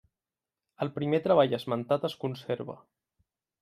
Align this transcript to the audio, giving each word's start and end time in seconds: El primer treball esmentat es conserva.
El 0.85 0.91
primer 0.95 1.21
treball 1.27 1.55
esmentat 1.61 2.11
es 2.13 2.19
conserva. 2.27 2.81